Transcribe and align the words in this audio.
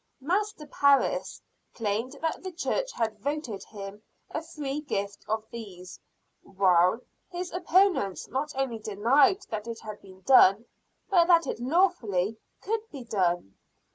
Master 0.19 0.65
Parris 0.65 1.43
claimed 1.75 2.13
that 2.23 2.41
the 2.41 2.51
church 2.51 2.91
had 2.91 3.19
voted 3.19 3.63
him 3.65 4.01
a 4.31 4.41
free 4.41 4.81
gift 4.81 5.23
of 5.29 5.47
these; 5.51 5.99
while 6.41 7.01
his 7.29 7.51
opponents 7.53 8.27
not 8.27 8.51
only 8.55 8.79
denied 8.79 9.45
that 9.51 9.67
it 9.67 9.81
had 9.81 10.01
been 10.01 10.21
done, 10.21 10.65
but 11.11 11.27
that 11.27 11.45
it 11.45 11.59
lawfully 11.59 12.37
could 12.63 12.81
be 12.91 13.03
done. 13.03 13.57